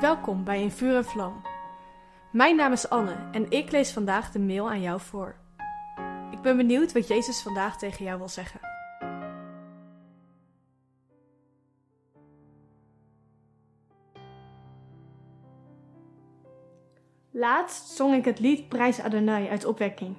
[0.00, 1.42] Welkom bij In Vuur en Vlam.
[2.32, 5.36] Mijn naam is Anne en ik lees vandaag de mail aan jou voor.
[6.30, 8.60] Ik ben benieuwd wat Jezus vandaag tegen jou wil zeggen.
[17.30, 20.16] Laatst zong ik het lied Prijs Adonai uit Opwekking.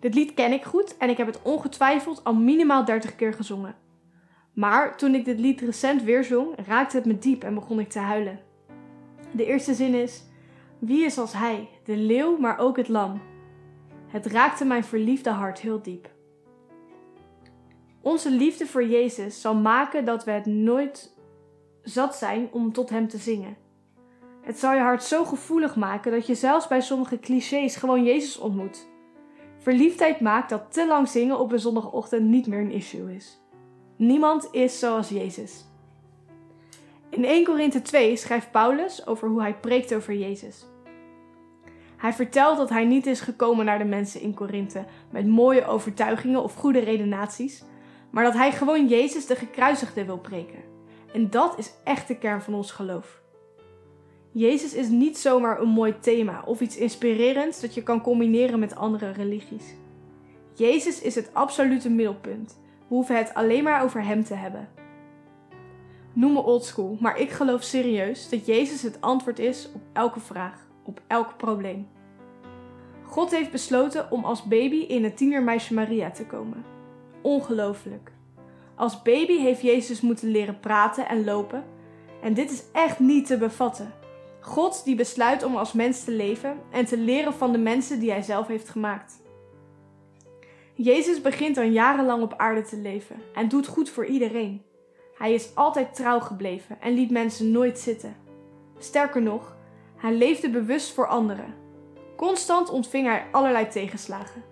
[0.00, 3.76] Dit lied ken ik goed en ik heb het ongetwijfeld al minimaal 30 keer gezongen.
[4.52, 7.88] Maar toen ik dit lied recent weer zong, raakte het me diep en begon ik
[7.88, 8.52] te huilen.
[9.34, 10.24] De eerste zin is:
[10.78, 13.22] Wie is als hij, de leeuw, maar ook het lam?
[14.06, 16.10] Het raakte mijn verliefde hart heel diep.
[18.00, 21.16] Onze liefde voor Jezus zal maken dat we het nooit
[21.82, 23.56] zat zijn om tot Hem te zingen.
[24.40, 28.38] Het zal je hart zo gevoelig maken dat je zelfs bij sommige clichés gewoon Jezus
[28.38, 28.86] ontmoet.
[29.58, 33.40] Verliefdheid maakt dat te lang zingen op een zondagochtend niet meer een issue is.
[33.96, 35.64] Niemand is zoals Jezus.
[37.14, 40.66] In 1 Korinthe 2 schrijft Paulus over hoe hij preekt over Jezus.
[41.96, 46.42] Hij vertelt dat hij niet is gekomen naar de mensen in Korinthe met mooie overtuigingen
[46.42, 47.64] of goede redenaties,
[48.10, 50.58] maar dat hij gewoon Jezus de gekruisigde wil preken.
[51.12, 53.20] En dat is echt de kern van ons geloof.
[54.32, 58.76] Jezus is niet zomaar een mooi thema of iets inspirerends dat je kan combineren met
[58.76, 59.74] andere religies.
[60.54, 62.60] Jezus is het absolute middelpunt.
[62.88, 64.68] We hoeven het alleen maar over Hem te hebben.
[66.14, 70.66] Noem me oldschool, maar ik geloof serieus dat Jezus het antwoord is op elke vraag,
[70.84, 71.88] op elk probleem.
[73.02, 76.64] God heeft besloten om als baby in het tienermeisje Maria te komen.
[77.22, 78.12] Ongelooflijk.
[78.74, 81.64] Als baby heeft Jezus moeten leren praten en lopen.
[82.22, 83.92] En dit is echt niet te bevatten.
[84.40, 88.10] God die besluit om als mens te leven en te leren van de mensen die
[88.10, 89.22] hij zelf heeft gemaakt.
[90.74, 94.62] Jezus begint dan jarenlang op aarde te leven en doet goed voor iedereen.
[95.24, 98.16] Hij is altijd trouw gebleven en liet mensen nooit zitten.
[98.78, 99.56] Sterker nog,
[99.96, 101.54] hij leefde bewust voor anderen.
[102.16, 104.42] Constant ontving hij allerlei tegenslagen.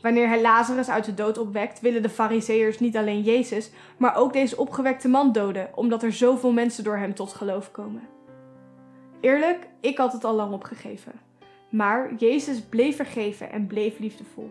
[0.00, 4.32] Wanneer hij Lazarus uit de dood opwekt, willen de Fariseërs niet alleen Jezus, maar ook
[4.32, 8.08] deze opgewekte man doden, omdat er zoveel mensen door hem tot geloof komen.
[9.20, 11.12] Eerlijk, ik had het al lang opgegeven.
[11.70, 14.50] Maar Jezus bleef vergeven en bleef liefdevol.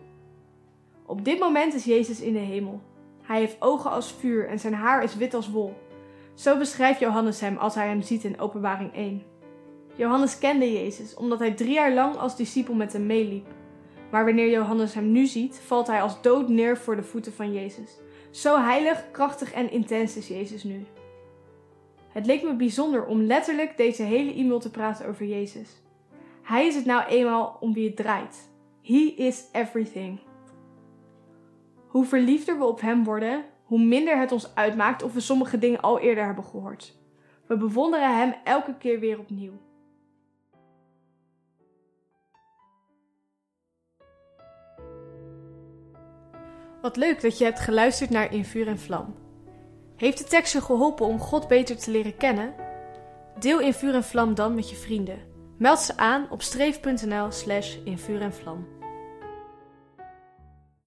[1.05, 2.81] Op dit moment is Jezus in de hemel.
[3.27, 5.73] Hij heeft ogen als vuur en zijn haar is wit als wol.
[6.33, 9.23] Zo beschrijft Johannes hem als hij hem ziet in Openbaring 1.
[9.95, 13.47] Johannes kende Jezus omdat hij drie jaar lang als discipel met hem meeliep.
[14.11, 17.53] Maar wanneer Johannes hem nu ziet, valt hij als dood neer voor de voeten van
[17.53, 17.97] Jezus.
[18.31, 20.85] Zo heilig, krachtig en intens is Jezus nu.
[22.09, 25.69] Het leek me bijzonder om letterlijk deze hele e-mail te praten over Jezus.
[26.41, 28.49] Hij is het nou eenmaal om wie het draait.
[28.81, 30.19] He is everything.
[31.87, 35.81] Hoe verliefder we op Hem worden, hoe minder het ons uitmaakt of we sommige dingen
[35.81, 36.97] al eerder hebben gehoord.
[37.47, 39.53] We bewonderen Hem elke keer weer opnieuw.
[46.81, 49.15] Wat leuk dat je hebt geluisterd naar In Vuur en Vlam.
[49.95, 52.53] Heeft de tekst je geholpen om God beter te leren kennen?
[53.39, 55.35] Deel In Vuur en Vlam dan met je vrienden.
[55.57, 58.76] Meld ze aan op streef.nl slash in vuur en vlam.